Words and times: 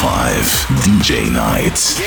105 0.00 0.68
DJ 0.84 1.28
Nights. 1.32 1.98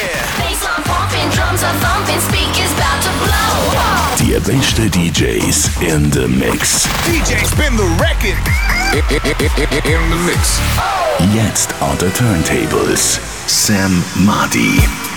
Blow. 3.20 4.16
Die 4.18 4.40
beste 4.40 4.90
DJs 4.90 5.82
in 5.82 6.10
the 6.12 6.28
Mix. 6.28 6.88
DJ 7.04 7.46
spin 7.46 7.76
the 7.76 7.84
record. 8.00 8.40
In 9.84 10.10
the 10.10 10.18
mix. 10.26 10.60
Jetzt 11.34 11.74
on 11.82 11.98
the 11.98 12.10
turntables. 12.12 13.20
Sam 13.48 14.02
Madi. 14.26 15.11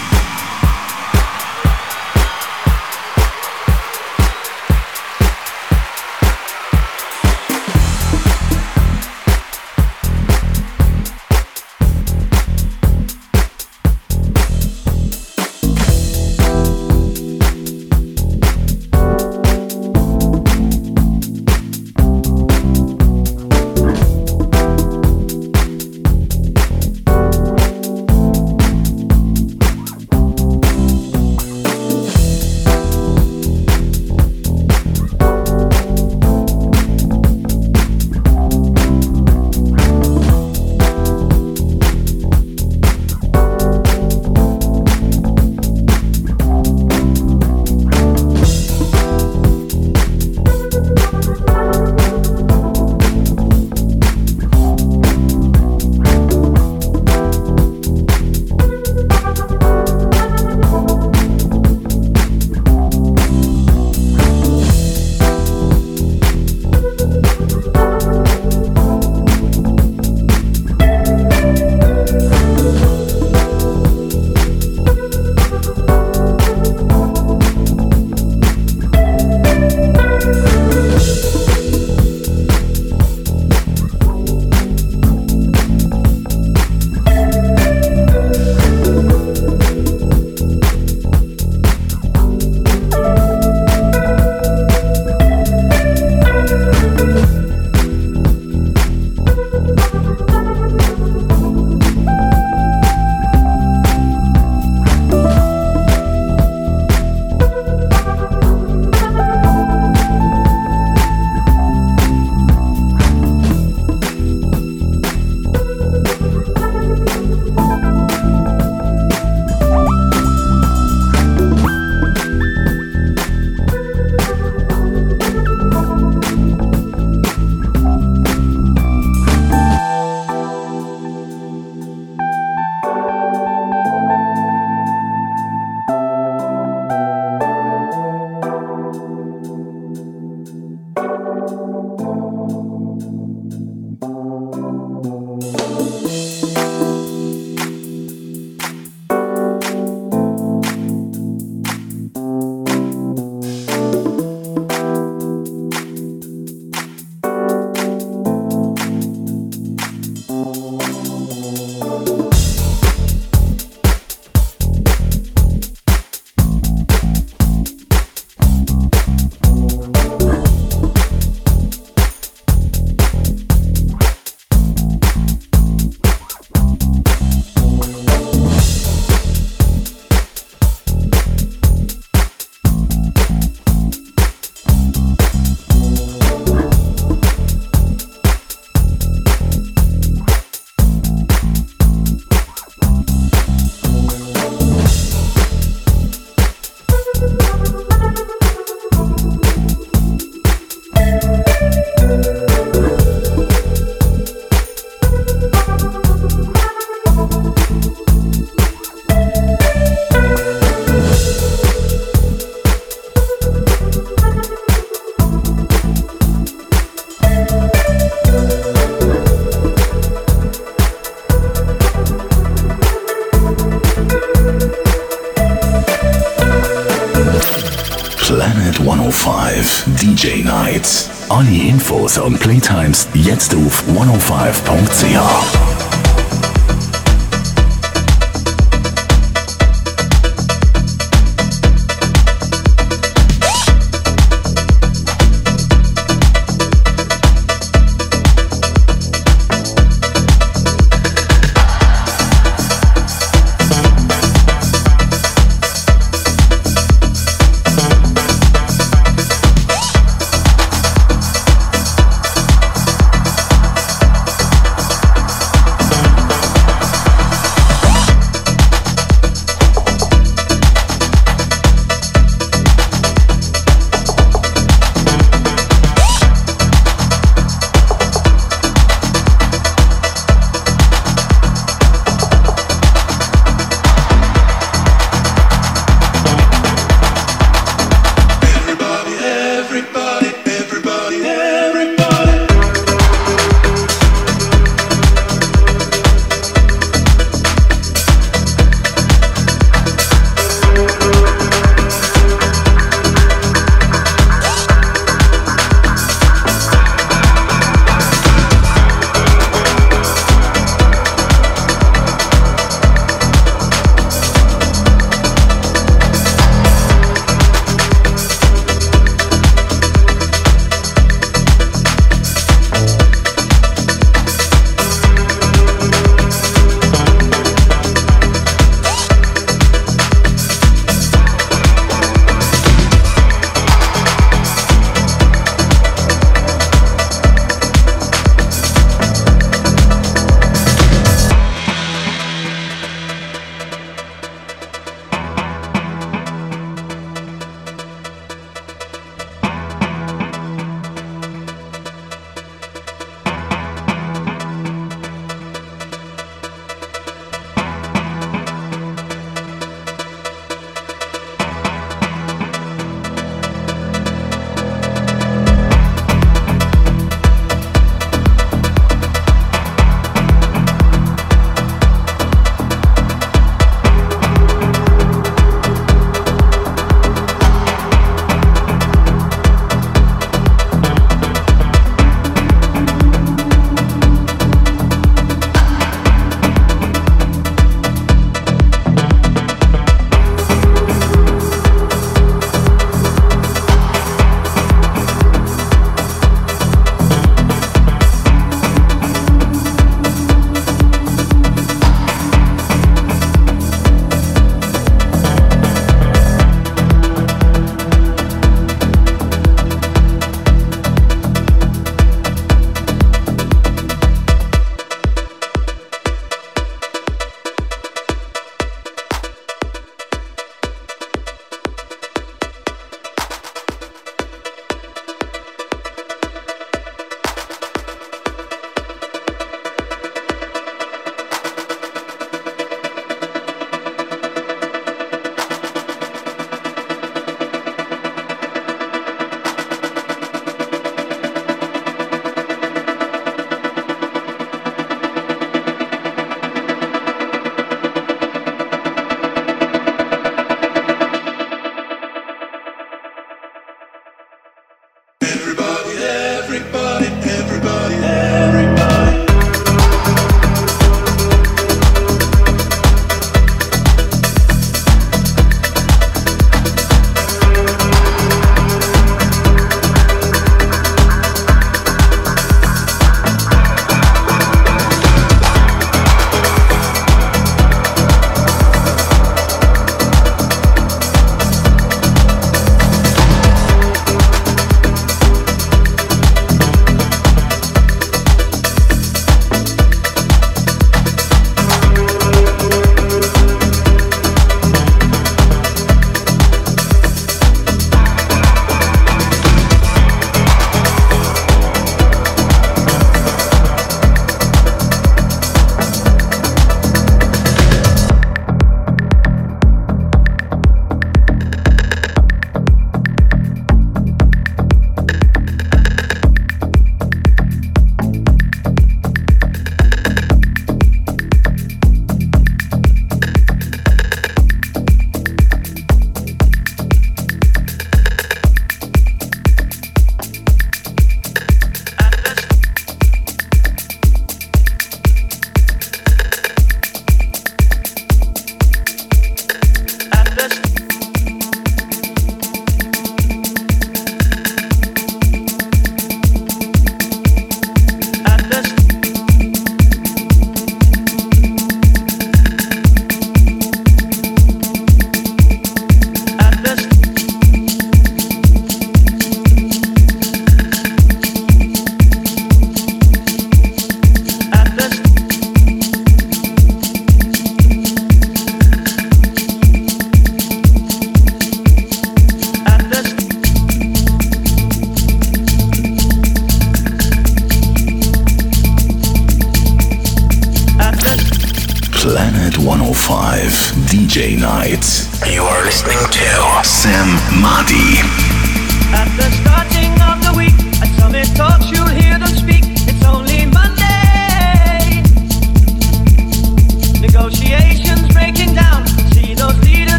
Und 232.54 232.60
Playtimes 232.60 233.08
jetzt 233.14 233.52
auf 233.56 233.82
105.ch. 233.88 235.63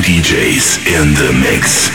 DJs 0.00 0.86
in 0.86 1.12
the 1.14 1.32
Mix. 1.32 1.91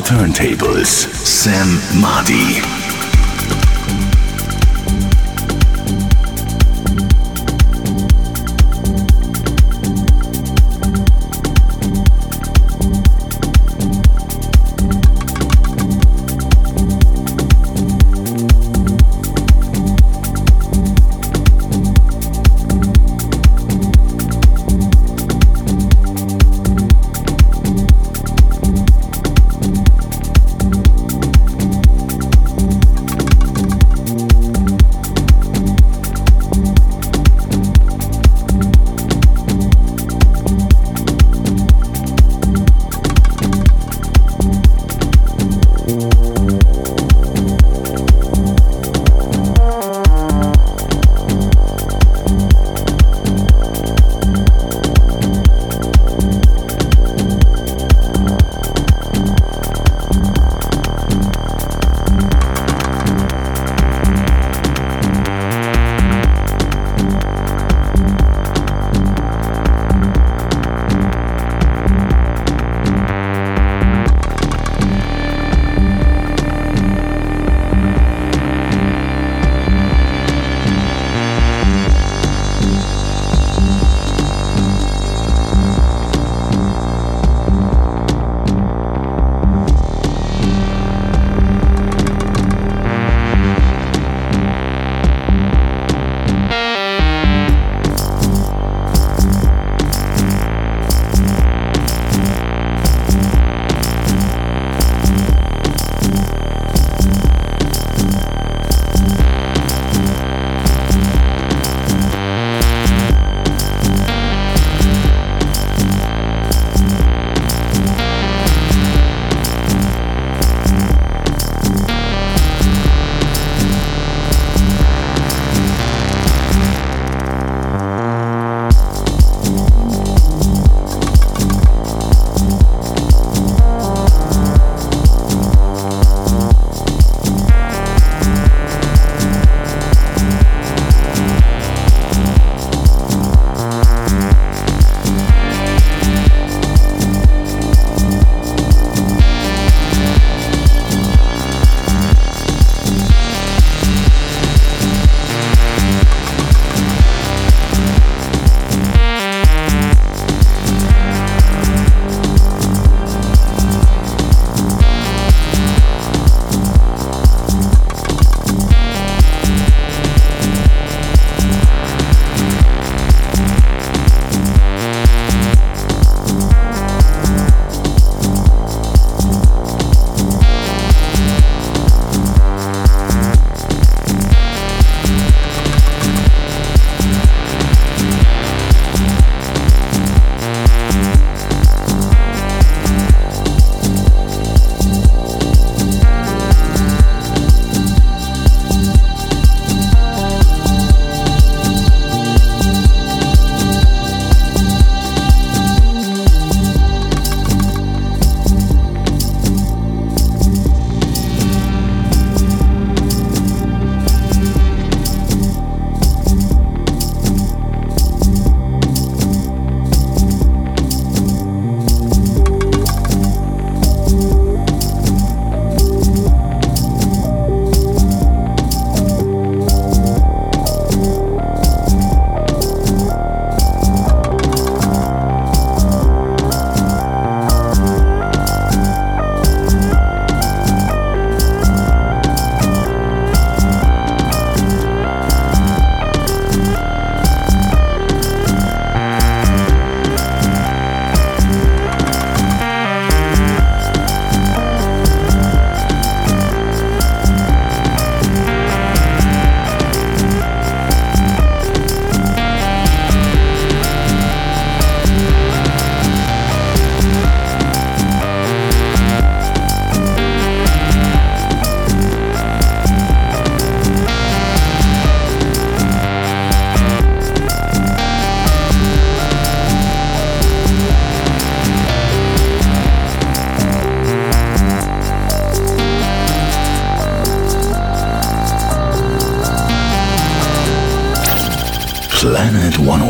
Turntables, 0.00 1.08
Sam 1.24 1.80
Madi. 2.00 2.53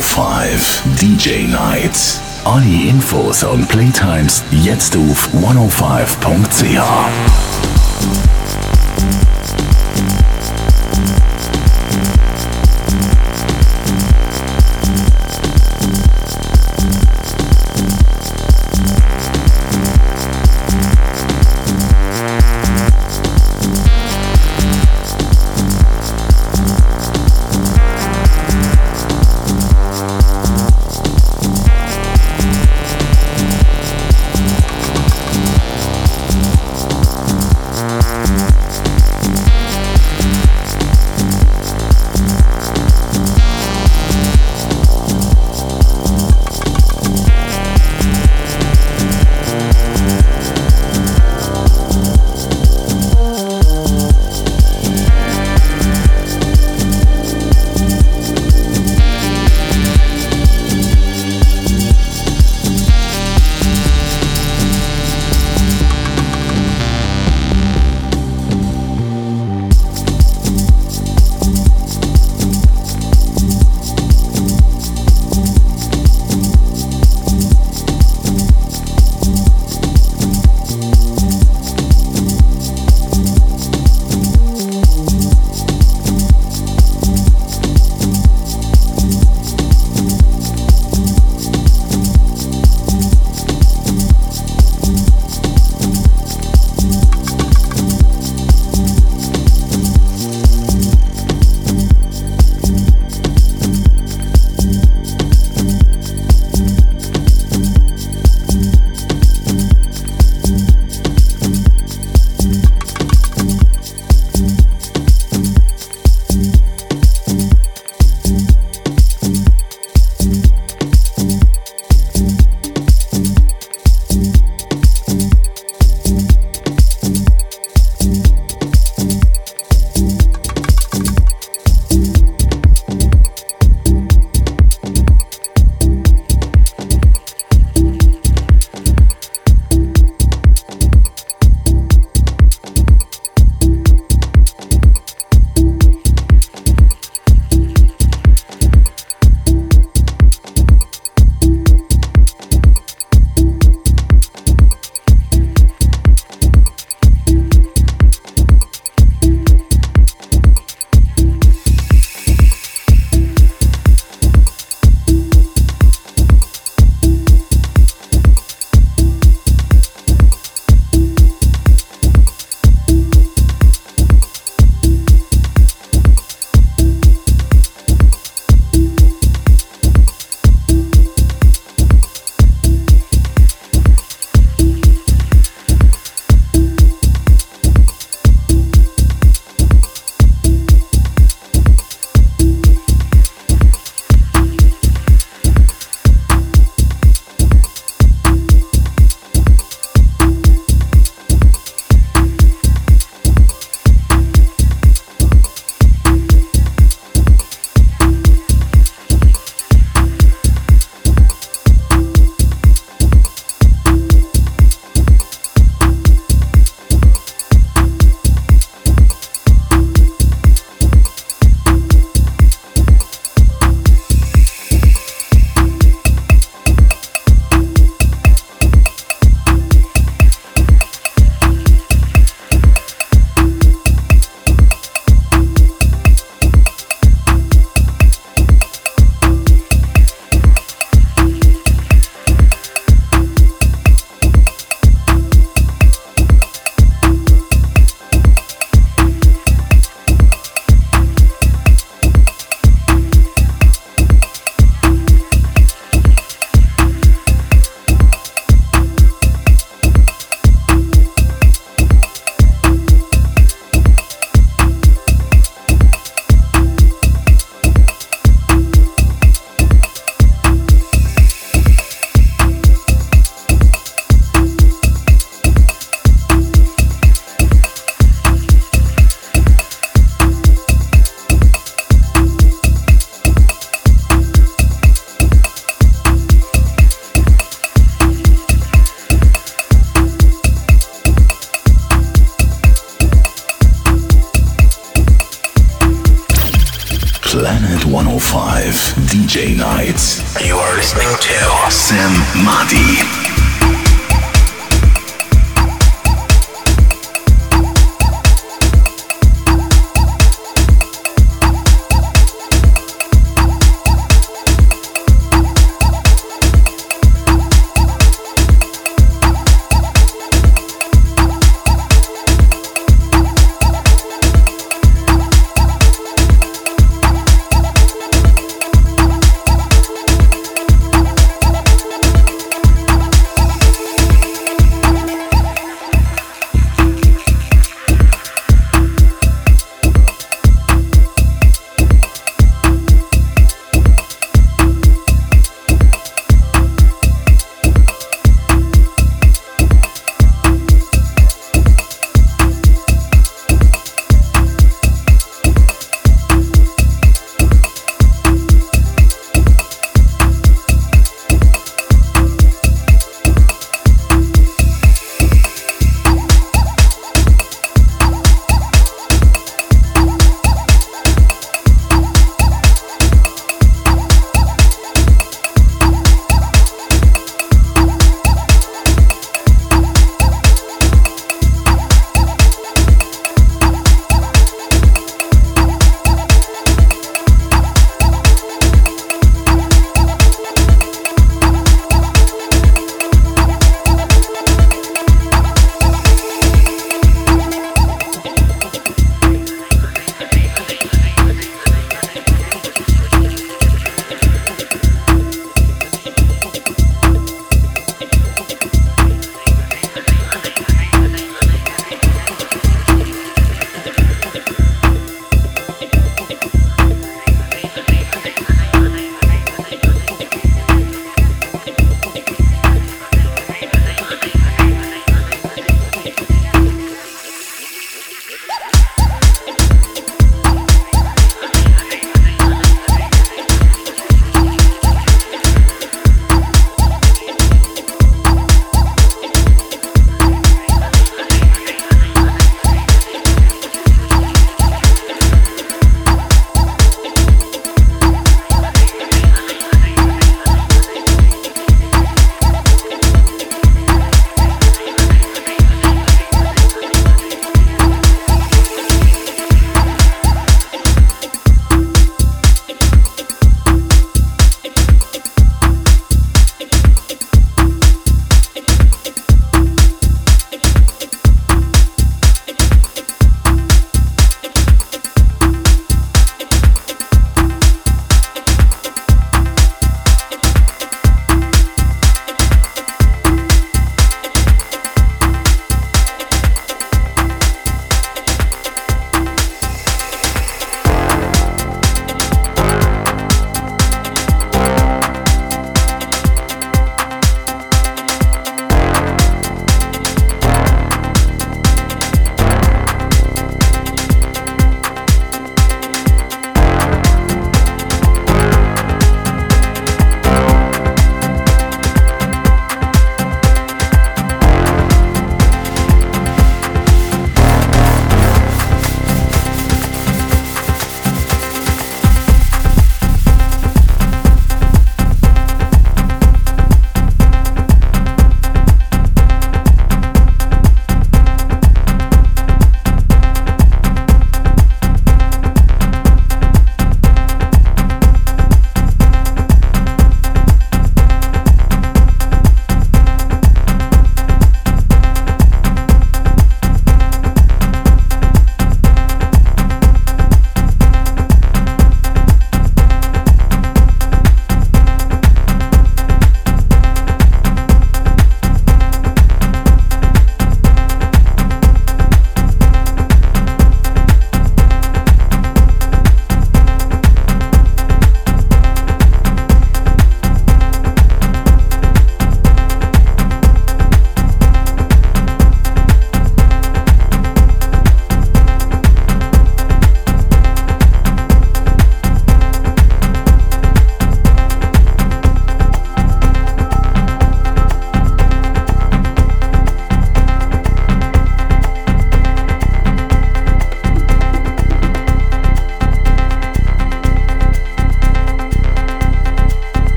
105 0.00 0.82
DJ 0.98 1.46
Nights. 1.46 2.20
Alle 2.44 2.88
Infos 2.88 3.44
und 3.44 3.68
Playtimes 3.68 4.42
jetzt 4.50 4.96
auf 4.96 5.28
105.ch. 5.34 7.49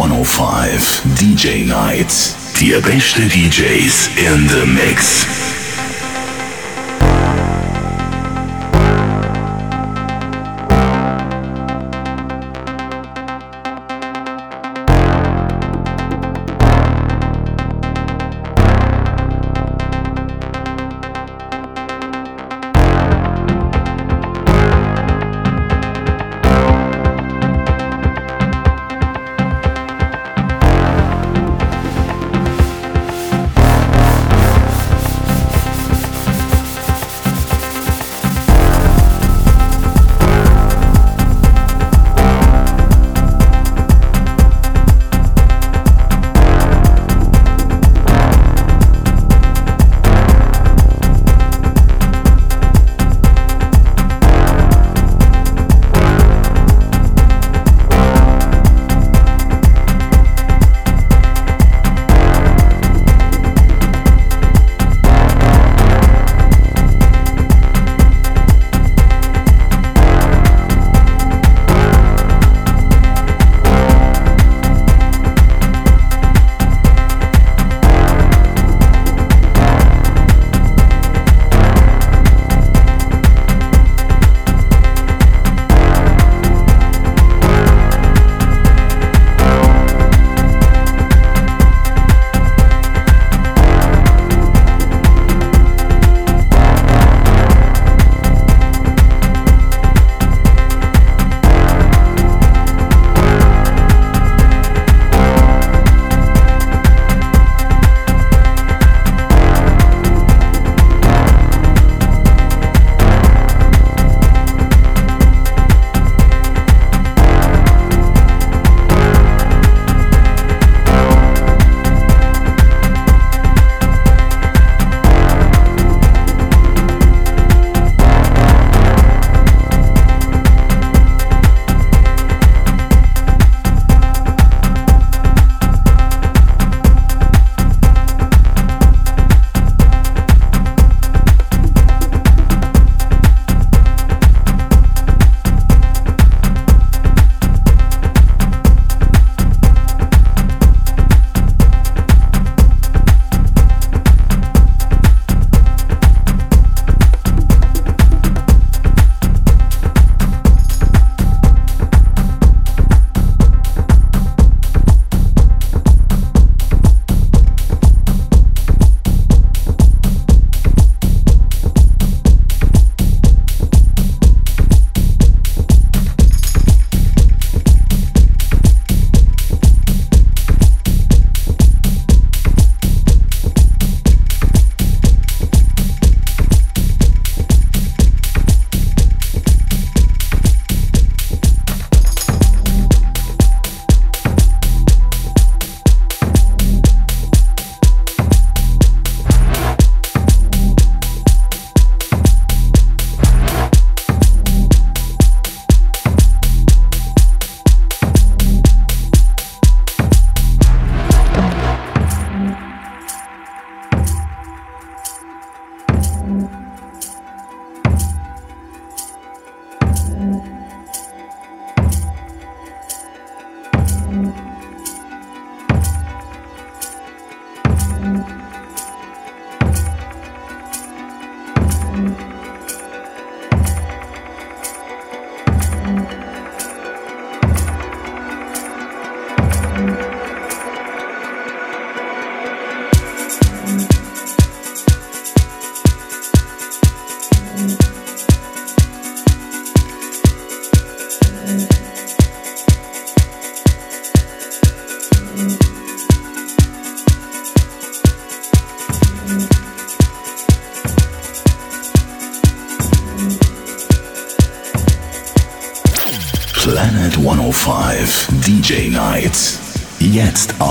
105 0.00 1.02
DJ 1.18 1.66
Nights. 1.66 2.34
Die 2.58 2.74
beste 2.80 3.20
DJs 3.20 4.08
in 4.16 4.48
the 4.48 4.64
mix. 4.64 5.39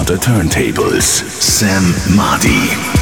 The 0.05 0.15
turntables, 0.15 1.03
Sam 1.41 1.83
Marty. 2.15 2.98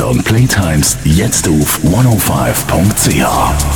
Und 0.00 0.24
Playtimes 0.24 0.96
jetzt 1.04 1.48
auf 1.48 1.80
105.ch. 1.84 3.67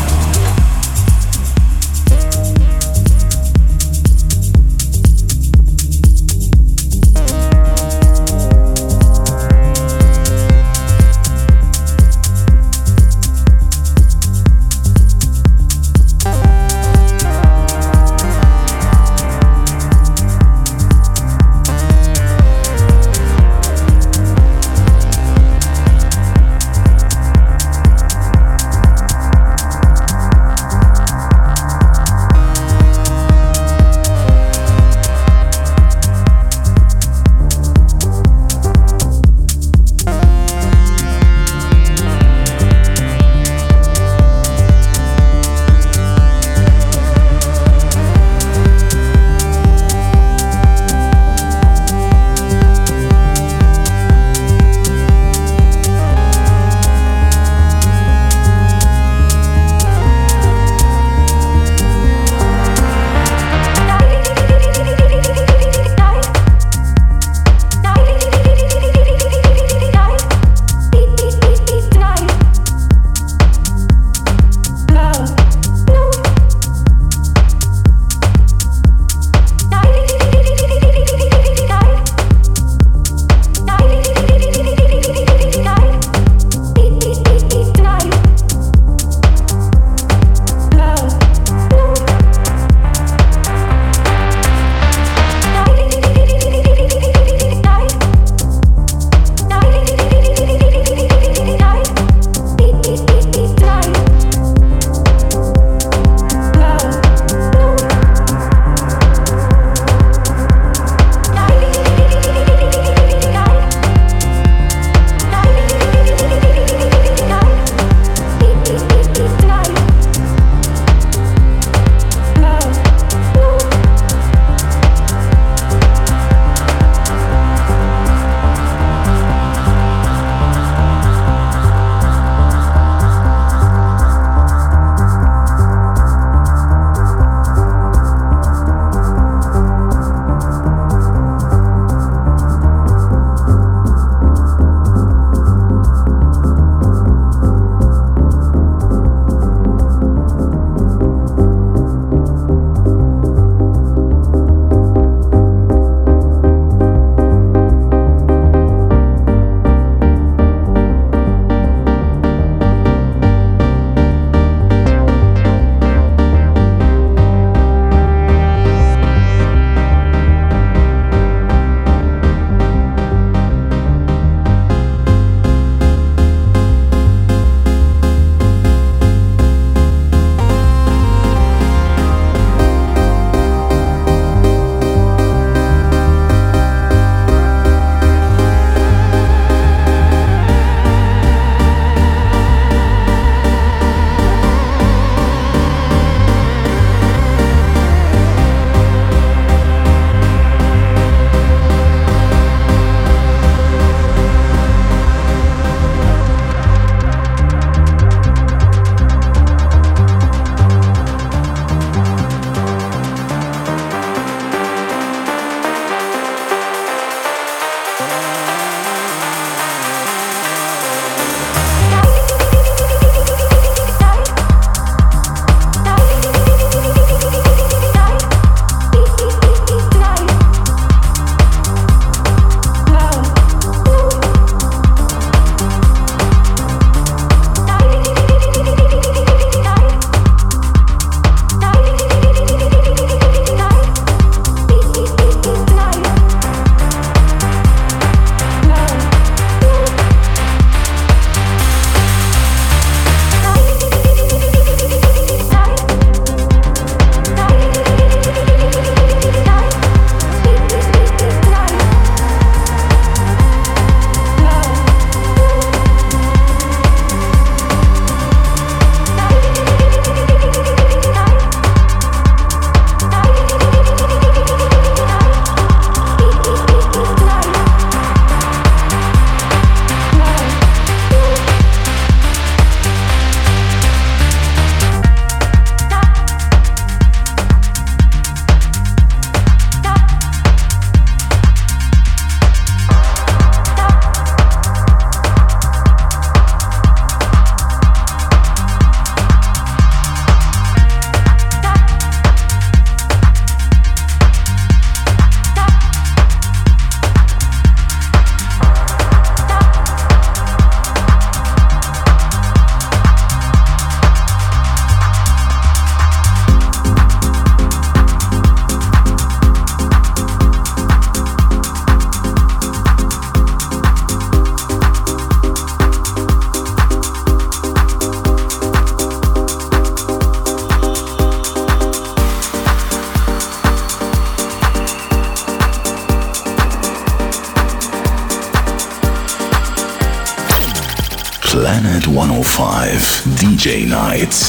105 343.73 343.73
DJ 343.73 343.89
Nights. 343.89 344.42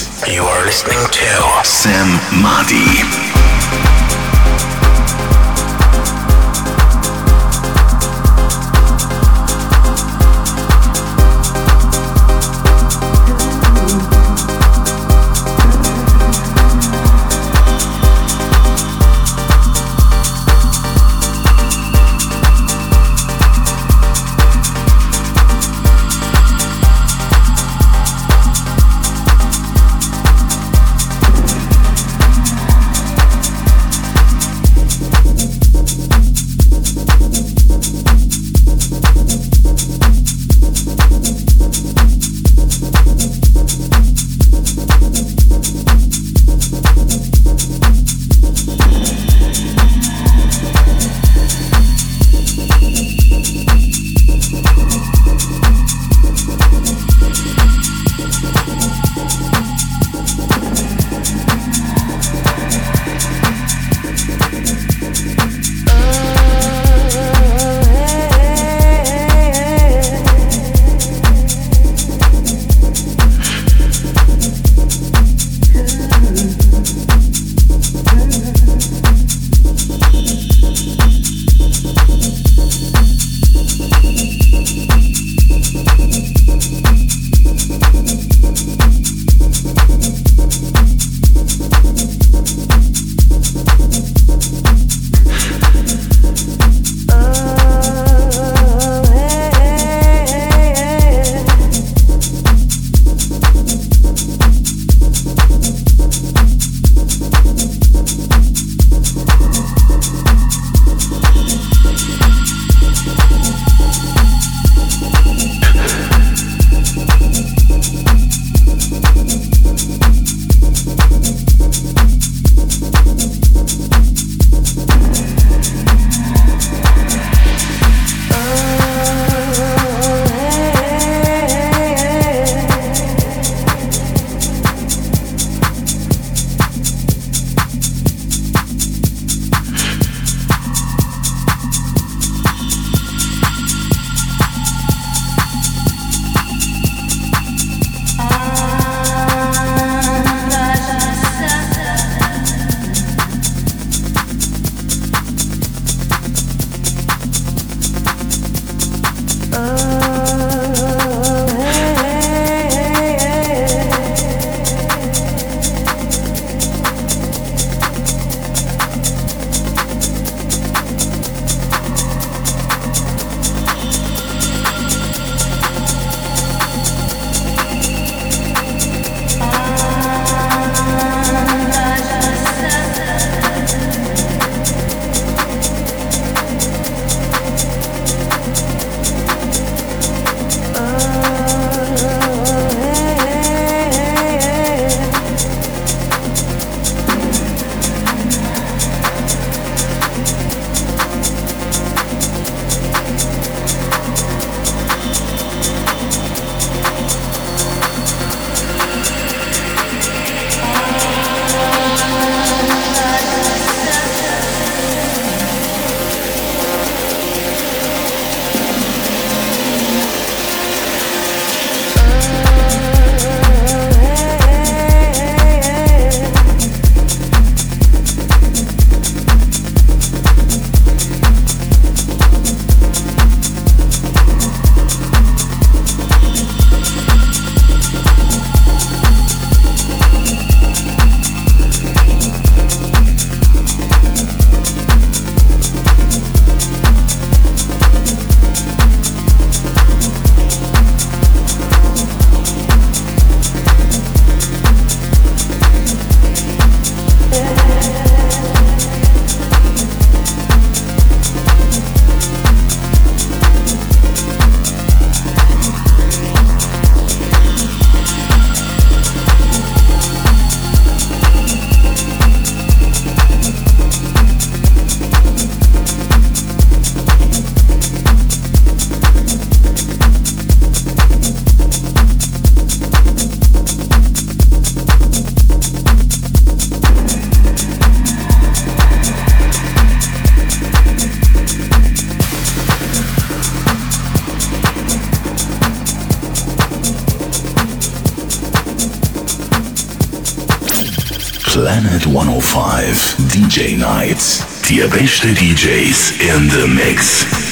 Die 304.73 304.87
beste 304.87 305.31
DJs 305.31 306.13
in 306.17 306.49
the 306.49 306.67
mix. 306.67 307.42